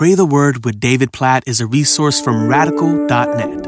[0.00, 3.66] Pray the Word with David Platt is a resource from radical.net.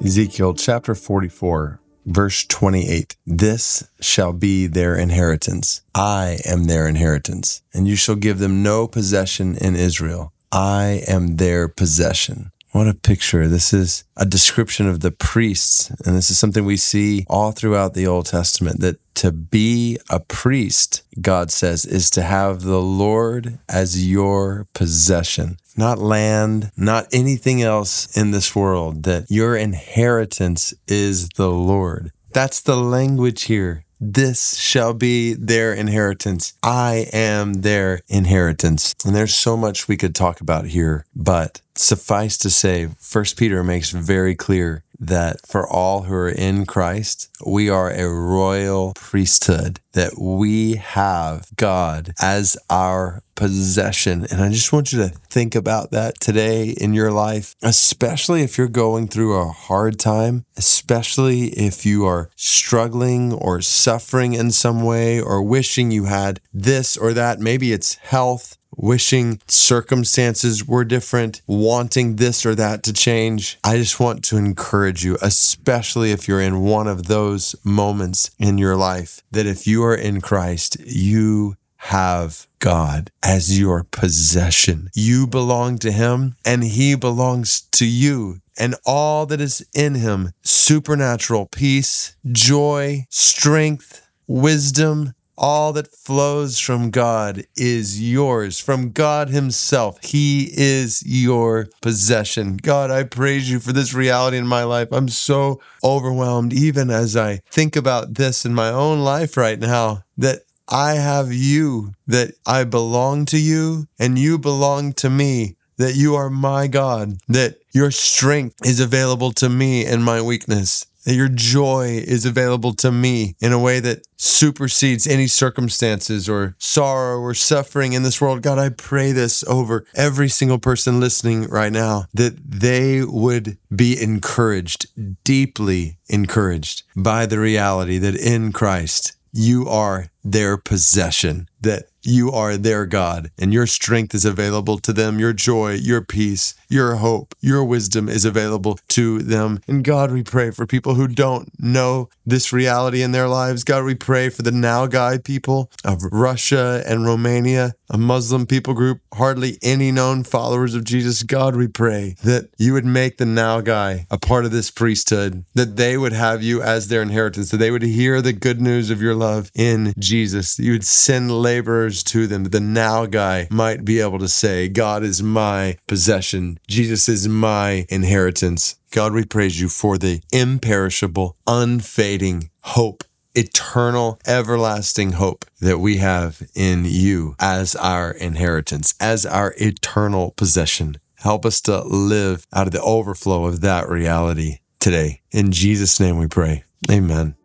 [0.00, 3.16] Ezekiel chapter 44, verse 28.
[3.26, 5.82] This shall be their inheritance.
[5.92, 10.32] I am their inheritance, and you shall give them no possession in Israel.
[10.52, 12.52] I am their possession.
[12.72, 13.48] What a picture.
[13.48, 15.90] This is a description of the priests.
[16.04, 20.20] And this is something we see all throughout the Old Testament that to be a
[20.20, 27.62] priest, God says, is to have the Lord as your possession, not land, not anything
[27.62, 32.12] else in this world, that your inheritance is the Lord.
[32.32, 33.84] That's the language here.
[34.00, 36.52] This shall be their inheritance.
[36.62, 38.94] I am their inheritance.
[39.04, 43.64] And there's so much we could talk about here, but suffice to say, First Peter
[43.64, 49.80] makes very clear that for all who are in Christ, we are a royal priesthood,
[49.92, 54.26] that we have God as our possession.
[54.30, 58.58] And I just want you to think about that today in your life, especially if
[58.58, 64.82] you're going through a hard time, especially if you are struggling or suffering in some
[64.82, 67.38] way or wishing you had this or that.
[67.38, 73.58] Maybe it's health wishing circumstances were different, wanting this or that to change.
[73.64, 78.58] I just want to encourage you, especially if you're in one of those moments in
[78.58, 84.90] your life, that if you are in Christ, you have God as your possession.
[84.94, 88.40] You belong to Him and He belongs to you.
[88.58, 96.90] And all that is in Him supernatural peace, joy, strength, wisdom, all that flows from
[96.90, 100.02] God is yours, from God Himself.
[100.04, 102.56] He is your possession.
[102.56, 104.88] God, I praise you for this reality in my life.
[104.90, 110.02] I'm so overwhelmed, even as I think about this in my own life right now,
[110.16, 115.94] that I have you, that I belong to you, and you belong to me, that
[115.94, 121.14] you are my God, that your strength is available to me in my weakness, that
[121.14, 127.18] your joy is available to me in a way that supersedes any circumstances or sorrow
[127.18, 128.42] or suffering in this world.
[128.42, 134.00] God, I pray this over every single person listening right now that they would be
[134.00, 134.86] encouraged,
[135.24, 142.56] deeply encouraged by the reality that in Christ, you are their possession, that you are
[142.56, 145.18] their God, and your strength is available to them.
[145.18, 149.60] Your joy, your peace, your hope, your wisdom is available to them.
[149.66, 153.64] And God, we pray for people who don't know this reality in their lives.
[153.64, 159.00] God, we pray for the Nogai people of Russia and Romania, a Muslim people group,
[159.14, 161.22] hardly any known followers of Jesus.
[161.22, 165.76] God, we pray that you would make the Nogai a part of this priesthood, that
[165.76, 169.02] they would have you as their inheritance, that they would hear the good news of
[169.02, 170.58] your love in Jesus.
[170.58, 175.02] You would send laborers to them, that the Nogai might be able to say, God
[175.02, 176.58] is my possession.
[176.66, 178.76] Jesus is my inheritance.
[178.90, 183.04] God, we praise you for the imperishable, unfading hope
[183.38, 190.98] eternal, everlasting hope that we have in you as our inheritance, as our eternal possession.
[191.16, 195.20] Help us to live out of the overflow of that reality today.
[195.30, 196.64] In Jesus' name we pray.
[196.90, 197.37] Amen.